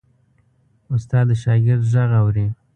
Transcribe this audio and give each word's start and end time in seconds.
استاد 0.93 1.25
د 1.29 1.31
شاګرد 1.41 1.83
غږ 1.91 2.09
اوري. 2.21 2.45